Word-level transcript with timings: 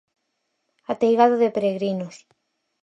Ateigado 0.91 1.35
de 1.41 1.49
peregrinos. 1.55 2.15